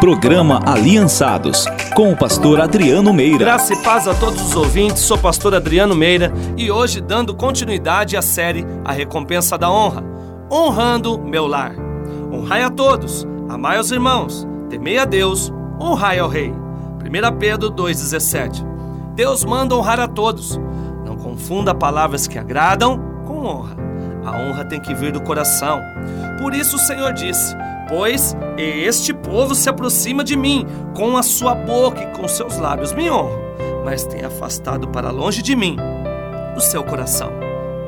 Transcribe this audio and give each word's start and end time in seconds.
Programa 0.00 0.62
Aliançados, 0.64 1.66
com 1.94 2.10
o 2.10 2.16
pastor 2.16 2.58
Adriano 2.58 3.12
Meira. 3.12 3.36
Graça 3.36 3.74
e 3.74 3.76
paz 3.82 4.08
a 4.08 4.14
todos 4.14 4.40
os 4.40 4.56
ouvintes, 4.56 5.02
sou 5.02 5.18
pastor 5.18 5.54
Adriano 5.54 5.94
Meira 5.94 6.32
e 6.56 6.70
hoje 6.70 7.02
dando 7.02 7.34
continuidade 7.34 8.16
à 8.16 8.22
série 8.22 8.66
A 8.82 8.92
Recompensa 8.92 9.58
da 9.58 9.70
Honra, 9.70 10.02
honrando 10.50 11.20
meu 11.20 11.46
lar. 11.46 11.74
Honrai 12.32 12.62
a 12.62 12.70
todos, 12.70 13.26
amai 13.46 13.78
os 13.78 13.90
irmãos, 13.90 14.48
temei 14.70 14.96
a 14.96 15.04
Deus, 15.04 15.52
honrai 15.78 16.18
ao 16.18 16.30
Rei. 16.30 16.50
1 16.50 17.38
Pedro 17.38 17.70
2,17 17.70 18.64
Deus 19.14 19.44
manda 19.44 19.74
honrar 19.74 20.00
a 20.00 20.08
todos. 20.08 20.58
Não 21.04 21.14
confunda 21.18 21.74
palavras 21.74 22.26
que 22.26 22.38
agradam 22.38 22.98
com 23.26 23.44
honra. 23.44 23.76
A 24.24 24.30
honra 24.38 24.64
tem 24.64 24.80
que 24.80 24.94
vir 24.94 25.12
do 25.12 25.20
coração. 25.20 25.78
Por 26.40 26.54
isso 26.54 26.76
o 26.76 26.78
Senhor 26.78 27.12
disse: 27.12 27.54
Pois 27.90 28.36
este 28.56 29.12
povo 29.12 29.52
se 29.52 29.68
aproxima 29.68 30.22
de 30.22 30.36
mim, 30.36 30.64
com 30.96 31.16
a 31.16 31.24
sua 31.24 31.56
boca 31.56 32.00
e 32.00 32.06
com 32.16 32.28
seus 32.28 32.56
lábios 32.56 32.92
me 32.92 33.10
honram, 33.10 33.40
mas 33.84 34.04
tem 34.04 34.24
afastado 34.24 34.86
para 34.88 35.10
longe 35.10 35.42
de 35.42 35.56
mim 35.56 35.76
o 36.56 36.60
seu 36.60 36.84
coração. 36.84 37.30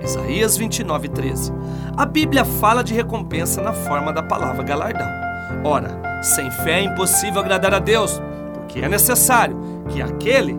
Isaías 0.00 0.56
29, 0.56 1.08
13. 1.08 1.52
A 1.96 2.06
Bíblia 2.06 2.44
fala 2.44 2.84
de 2.84 2.94
recompensa 2.94 3.60
na 3.60 3.72
forma 3.72 4.12
da 4.12 4.22
palavra 4.22 4.62
galardão. 4.62 5.08
Ora, 5.64 6.22
sem 6.22 6.48
fé 6.48 6.78
é 6.78 6.84
impossível 6.84 7.40
agradar 7.40 7.74
a 7.74 7.80
Deus, 7.80 8.22
porque 8.54 8.78
é 8.78 8.88
necessário 8.88 9.56
que 9.88 10.00
aquele 10.00 10.56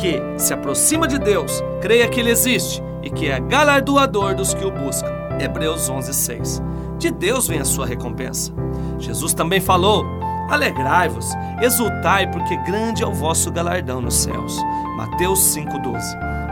que 0.00 0.18
se 0.40 0.54
aproxima 0.54 1.06
de 1.06 1.18
Deus 1.18 1.62
creia 1.82 2.08
que 2.08 2.20
Ele 2.20 2.30
existe 2.30 2.82
e 3.02 3.10
que 3.10 3.28
é 3.28 3.38
galardoador 3.38 4.34
dos 4.34 4.54
que 4.54 4.64
o 4.64 4.70
buscam. 4.70 5.12
Hebreus 5.38 5.90
11, 5.90 6.14
6. 6.14 6.62
De 6.98 7.10
Deus 7.10 7.46
vem 7.46 7.60
a 7.60 7.64
sua 7.64 7.86
recompensa. 7.86 8.52
Jesus 8.98 9.34
também 9.34 9.60
falou: 9.60 10.04
Alegrai-vos, 10.48 11.30
exultai, 11.60 12.30
porque 12.30 12.56
grande 12.58 13.02
é 13.02 13.06
o 13.06 13.12
vosso 13.12 13.50
galardão 13.50 14.00
nos 14.00 14.14
céus. 14.14 14.56
Mateus 14.96 15.40
5,12. 15.54 16.00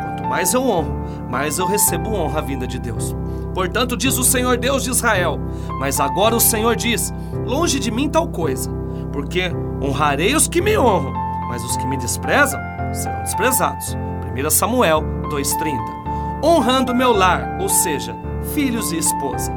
Quanto 0.02 0.24
mais 0.28 0.52
eu 0.52 0.62
honro, 0.62 0.94
mais 1.30 1.58
eu 1.58 1.66
recebo 1.66 2.14
honra 2.14 2.42
vinda 2.42 2.66
de 2.66 2.78
Deus. 2.78 3.16
Portanto, 3.54 3.96
diz 3.96 4.18
o 4.18 4.24
Senhor 4.24 4.58
Deus 4.58 4.84
de 4.84 4.90
Israel: 4.90 5.40
Mas 5.80 5.98
agora 5.98 6.36
o 6.36 6.40
Senhor 6.40 6.76
diz: 6.76 7.12
Longe 7.46 7.80
de 7.80 7.90
mim 7.90 8.08
tal 8.08 8.28
coisa, 8.28 8.70
porque 9.12 9.50
honrarei 9.82 10.34
os 10.34 10.46
que 10.46 10.60
me 10.60 10.78
honram, 10.78 11.14
mas 11.48 11.64
os 11.64 11.76
que 11.76 11.86
me 11.86 11.96
desprezam 11.96 12.60
serão 12.92 13.22
desprezados. 13.22 13.96
1 14.36 14.50
Samuel 14.50 15.02
2,30. 15.30 16.44
Honrando 16.44 16.94
meu 16.94 17.12
lar, 17.12 17.56
ou 17.58 17.68
seja, 17.68 18.14
filhos 18.54 18.92
e 18.92 18.98
esposa. 18.98 19.50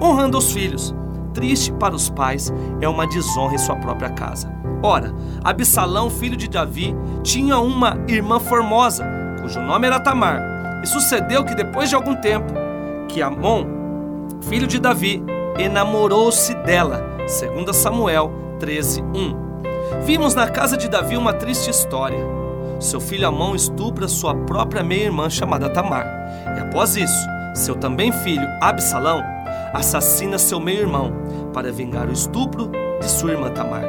Honrando 0.00 0.38
os 0.38 0.52
filhos, 0.52 0.94
triste 1.32 1.72
para 1.72 1.94
os 1.94 2.08
pais 2.08 2.52
é 2.80 2.88
uma 2.88 3.06
desonra 3.06 3.54
em 3.54 3.58
sua 3.58 3.76
própria 3.76 4.10
casa. 4.10 4.52
Ora, 4.82 5.14
Absalão, 5.44 6.10
filho 6.10 6.36
de 6.36 6.48
Davi, 6.48 6.94
tinha 7.22 7.58
uma 7.58 7.96
irmã 8.08 8.40
formosa, 8.40 9.04
cujo 9.40 9.60
nome 9.60 9.86
era 9.86 10.00
Tamar. 10.00 10.80
E 10.82 10.86
sucedeu 10.86 11.44
que 11.44 11.54
depois 11.54 11.88
de 11.88 11.94
algum 11.94 12.16
tempo, 12.16 12.52
que 13.08 13.22
Amon, 13.22 13.64
filho 14.42 14.66
de 14.66 14.80
Davi, 14.80 15.22
enamorou-se 15.58 16.52
dela, 16.64 17.04
segundo 17.28 17.72
Samuel 17.72 18.32
13:1. 18.58 19.36
Vimos 20.04 20.34
na 20.34 20.48
casa 20.48 20.76
de 20.76 20.88
Davi 20.88 21.16
uma 21.16 21.32
triste 21.32 21.70
história. 21.70 22.18
Seu 22.80 23.00
filho 23.00 23.28
Amon 23.28 23.54
estupra 23.54 24.08
sua 24.08 24.34
própria 24.34 24.82
meia-irmã 24.82 25.30
chamada 25.30 25.70
Tamar. 25.70 26.06
E 26.56 26.60
após 26.60 26.96
isso, 26.96 27.28
seu 27.54 27.76
também 27.76 28.10
filho 28.10 28.48
Absalão 28.60 29.22
assassina 29.72 30.38
seu 30.38 30.60
meio-irmão 30.60 31.12
para 31.52 31.72
vingar 31.72 32.08
o 32.08 32.12
estupro 32.12 32.70
de 33.00 33.10
sua 33.10 33.32
irmã 33.32 33.50
Tamar. 33.50 33.84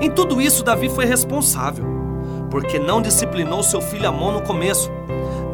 Em 0.00 0.10
tudo 0.10 0.40
isso, 0.40 0.62
Davi 0.64 0.88
foi 0.88 1.04
responsável, 1.04 1.84
porque 2.50 2.78
não 2.78 3.02
disciplinou 3.02 3.62
seu 3.62 3.80
filho 3.80 4.08
Amon 4.08 4.32
no 4.32 4.42
começo, 4.42 4.90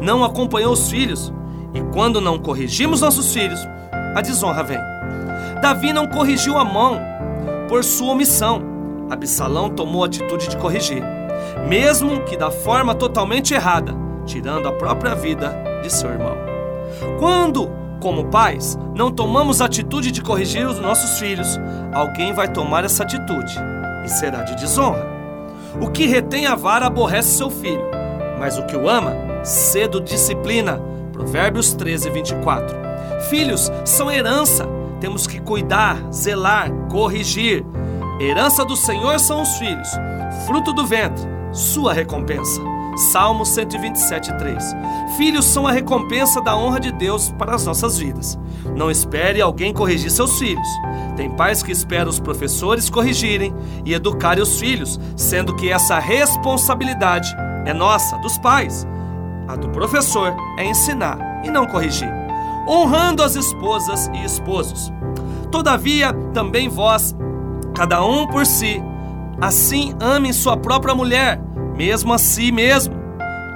não 0.01 0.23
acompanhou 0.23 0.73
os 0.73 0.89
filhos, 0.89 1.33
e 1.73 1.81
quando 1.93 2.21
não 2.21 2.37
corrigimos 2.37 3.01
nossos 3.01 3.33
filhos, 3.33 3.59
a 4.15 4.21
desonra 4.21 4.63
vem. 4.63 4.79
Davi 5.61 5.93
não 5.93 6.07
corrigiu 6.07 6.57
Amon 6.57 6.99
por 7.67 7.83
sua 7.83 8.11
omissão. 8.11 8.61
Absalão 9.09 9.69
tomou 9.69 10.03
a 10.03 10.07
atitude 10.07 10.49
de 10.49 10.57
corrigir, 10.57 11.03
mesmo 11.67 12.21
que 12.23 12.37
da 12.37 12.51
forma 12.51 12.93
totalmente 12.93 13.53
errada, 13.53 13.93
tirando 14.25 14.67
a 14.67 14.73
própria 14.73 15.15
vida 15.15 15.55
de 15.81 15.91
seu 15.91 16.09
irmão. 16.09 16.35
Quando 17.19 17.82
como 18.03 18.25
pais, 18.25 18.77
não 18.93 19.09
tomamos 19.09 19.61
a 19.61 19.65
atitude 19.65 20.11
de 20.11 20.21
corrigir 20.21 20.67
os 20.67 20.77
nossos 20.77 21.19
filhos, 21.19 21.57
alguém 21.93 22.33
vai 22.33 22.49
tomar 22.49 22.83
essa 22.83 23.03
atitude 23.03 23.57
e 24.03 24.09
será 24.09 24.43
de 24.43 24.57
desonra. 24.57 25.07
O 25.79 25.89
que 25.89 26.05
retém 26.05 26.45
a 26.45 26.53
vara 26.53 26.85
aborrece 26.85 27.37
seu 27.37 27.49
filho, 27.49 27.89
mas 28.37 28.57
o 28.57 28.65
que 28.65 28.75
o 28.75 28.89
ama, 28.89 29.15
cedo 29.45 30.01
disciplina. 30.01 30.81
Provérbios 31.13 31.73
13, 31.73 32.09
24. 32.09 32.75
Filhos 33.29 33.71
são 33.85 34.11
herança, 34.11 34.67
temos 34.99 35.25
que 35.25 35.39
cuidar, 35.39 35.97
zelar, 36.11 36.69
corrigir. 36.91 37.63
Herança 38.19 38.65
do 38.65 38.75
Senhor 38.75 39.17
são 39.17 39.41
os 39.41 39.57
filhos, 39.57 39.87
fruto 40.45 40.73
do 40.73 40.85
ventre, 40.85 41.23
sua 41.53 41.93
recompensa. 41.93 42.72
Salmo 42.95 43.45
127, 43.45 44.37
3. 44.37 44.75
Filhos 45.17 45.45
são 45.45 45.65
a 45.65 45.71
recompensa 45.71 46.39
da 46.41 46.55
honra 46.55 46.79
de 46.79 46.91
Deus 46.91 47.31
para 47.37 47.55
as 47.55 47.65
nossas 47.65 47.97
vidas. 47.97 48.37
Não 48.75 48.91
espere 48.91 49.41
alguém 49.41 49.73
corrigir 49.73 50.11
seus 50.11 50.37
filhos. 50.37 50.67
Tem 51.15 51.29
pais 51.29 51.63
que 51.63 51.71
esperam 51.71 52.09
os 52.09 52.19
professores 52.19 52.89
corrigirem 52.89 53.53
e 53.85 53.93
educarem 53.93 54.43
os 54.43 54.59
filhos, 54.59 54.99
sendo 55.15 55.55
que 55.55 55.69
essa 55.69 55.99
responsabilidade 55.99 57.33
é 57.65 57.73
nossa, 57.73 58.17
dos 58.17 58.37
pais. 58.37 58.87
A 59.47 59.55
do 59.55 59.69
professor 59.69 60.33
é 60.57 60.65
ensinar 60.65 61.41
e 61.43 61.49
não 61.49 61.65
corrigir. 61.65 62.09
Honrando 62.67 63.23
as 63.23 63.35
esposas 63.35 64.09
e 64.13 64.23
esposos. 64.23 64.91
Todavia, 65.51 66.13
também 66.33 66.69
vós, 66.69 67.15
cada 67.75 68.03
um 68.03 68.25
por 68.27 68.45
si, 68.45 68.81
assim 69.41 69.93
amem 69.99 70.31
sua 70.31 70.55
própria 70.55 70.95
mulher 70.95 71.42
mesmo 71.75 72.13
a 72.13 72.17
si 72.17 72.51
mesmo. 72.51 72.95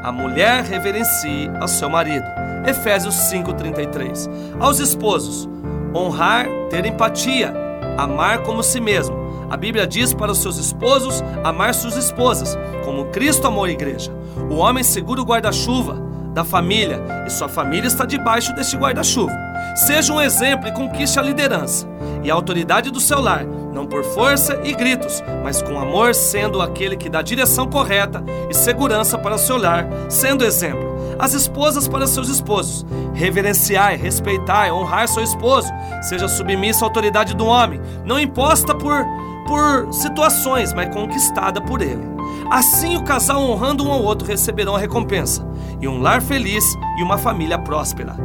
A 0.03 0.11
mulher 0.11 0.63
reverencie 0.63 1.49
ao 1.59 1.67
seu 1.67 1.89
marido. 1.89 2.25
Efésios 2.65 3.15
5:33. 3.29 4.29
Aos 4.59 4.79
esposos, 4.79 5.49
honrar, 5.93 6.47
ter 6.69 6.85
empatia, 6.85 7.53
amar 7.97 8.39
como 8.39 8.63
si 8.63 8.79
mesmo. 8.79 9.15
A 9.49 9.55
Bíblia 9.55 9.87
diz 9.87 10.13
para 10.13 10.31
os 10.31 10.39
seus 10.39 10.57
esposos 10.57 11.23
amar 11.43 11.73
suas 11.73 11.95
esposas, 11.95 12.57
como 12.83 13.05
Cristo 13.05 13.47
amou 13.47 13.63
a 13.63 13.69
igreja. 13.71 14.11
O 14.49 14.55
homem 14.55 14.83
segura 14.83 15.21
o 15.21 15.25
guarda-chuva 15.25 16.05
da 16.33 16.43
família 16.43 17.01
e 17.25 17.29
sua 17.29 17.47
família 17.47 17.87
está 17.87 18.05
debaixo 18.05 18.53
deste 18.53 18.77
guarda-chuva. 18.77 19.33
Seja 19.75 20.13
um 20.13 20.21
exemplo 20.21 20.67
e 20.67 20.71
conquiste 20.71 21.17
a 21.17 21.23
liderança 21.23 21.87
e 22.23 22.29
a 22.29 22.33
autoridade 22.33 22.91
do 22.91 22.99
seu 22.99 23.21
lar, 23.21 23.45
não 23.77 23.85
por 23.85 24.03
força 24.03 24.59
e 24.63 24.73
gritos, 24.73 25.23
mas 25.43 25.61
com 25.61 25.79
amor, 25.79 26.15
sendo 26.15 26.63
aquele 26.63 26.97
que 26.97 27.09
dá 27.09 27.21
direção 27.21 27.67
correta 27.67 28.23
e 28.49 28.53
segurança 28.53 29.19
para 29.19 29.37
seu 29.37 29.55
lar, 29.55 29.87
sendo 30.09 30.43
exemplo. 30.43 30.97
As 31.19 31.33
esposas 31.33 31.87
para 31.87 32.07
seus 32.07 32.27
esposos. 32.27 32.85
Reverenciai, 33.13 33.95
respeitai, 33.95 34.71
honrar 34.71 35.07
seu 35.07 35.23
esposo. 35.23 35.71
Seja 36.01 36.27
submissa 36.27 36.83
à 36.83 36.87
autoridade 36.87 37.35
do 37.35 37.45
homem, 37.45 37.79
não 38.03 38.19
imposta 38.19 38.73
por, 38.73 39.05
por 39.47 39.93
situações, 39.93 40.73
mas 40.73 40.93
conquistada 40.93 41.61
por 41.61 41.81
ele. 41.81 42.03
Assim, 42.49 42.97
o 42.97 43.03
casal 43.03 43.43
honrando 43.43 43.85
um 43.85 43.91
ao 43.91 44.01
outro 44.01 44.27
receberão 44.27 44.75
a 44.75 44.79
recompensa, 44.79 45.47
e 45.79 45.87
um 45.87 46.01
lar 46.01 46.21
feliz 46.21 46.63
e 46.97 47.03
uma 47.03 47.17
família 47.17 47.59
próspera. 47.59 48.15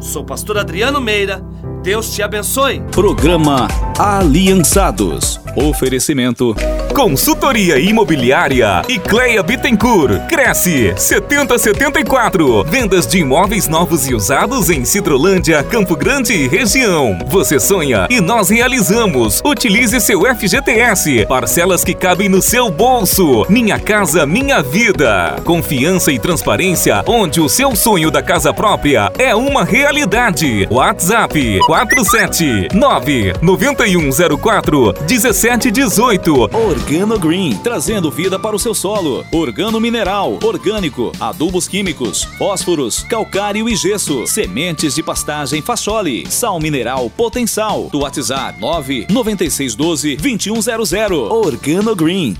Sou 0.00 0.24
pastor 0.24 0.58
Adriano 0.58 1.00
Meira 1.00 1.44
Deus 1.84 2.14
te 2.14 2.22
abençoe. 2.22 2.80
Programa 2.90 3.68
Aliançados. 3.98 5.38
Oferecimento. 5.54 6.56
Consultoria 6.94 7.76
Imobiliária 7.76 8.82
e 8.88 9.00
Cleia 9.00 9.42
Bittencourt. 9.42 10.28
Cresce 10.28 10.94
7074. 10.96 12.62
Vendas 12.62 13.04
de 13.04 13.18
imóveis 13.18 13.66
novos 13.66 14.08
e 14.08 14.14
usados 14.14 14.70
em 14.70 14.84
Cidrolândia, 14.84 15.60
Campo 15.64 15.96
Grande 15.96 16.32
e 16.32 16.46
região. 16.46 17.18
Você 17.26 17.58
sonha 17.58 18.06
e 18.08 18.20
nós 18.20 18.48
realizamos. 18.48 19.42
Utilize 19.44 20.00
seu 20.00 20.20
FGTS. 20.36 21.26
Parcelas 21.26 21.82
que 21.82 21.94
cabem 21.94 22.28
no 22.28 22.40
seu 22.40 22.70
bolso. 22.70 23.44
Minha 23.48 23.80
casa, 23.80 24.24
minha 24.24 24.62
vida. 24.62 25.34
Confiança 25.44 26.12
e 26.12 26.18
transparência 26.18 27.02
onde 27.08 27.40
o 27.40 27.48
seu 27.48 27.74
sonho 27.74 28.08
da 28.08 28.22
casa 28.22 28.54
própria 28.54 29.10
é 29.18 29.34
uma 29.34 29.64
realidade. 29.64 30.68
WhatsApp 30.70 31.58
4647 31.66 32.68
99104 32.72 34.94
1718 35.10 36.83
Organo 36.84 37.18
Green, 37.18 37.56
trazendo 37.62 38.10
vida 38.10 38.38
para 38.38 38.54
o 38.54 38.58
seu 38.58 38.74
solo. 38.74 39.24
Organo 39.32 39.80
mineral, 39.80 40.38
orgânico, 40.44 41.12
adubos 41.18 41.66
químicos, 41.66 42.24
fósforos, 42.36 43.02
calcário 43.04 43.66
e 43.70 43.74
gesso, 43.74 44.26
sementes 44.26 44.94
de 44.94 45.02
pastagem 45.02 45.62
Fachole, 45.62 46.30
sal 46.30 46.60
mineral 46.60 47.08
Potensal. 47.08 47.88
Do 47.90 48.00
WhatsApp 48.00 48.60
99612 48.60 50.16
2100. 50.16 51.32
Organo 51.32 51.96
Green. 51.96 52.32